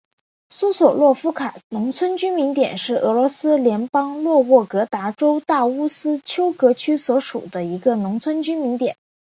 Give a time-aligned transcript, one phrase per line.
[0.49, 8.97] 苏索洛夫卡农村居民点是俄罗斯联邦沃洛格达州大乌斯秋格区所属的一个农村居民点。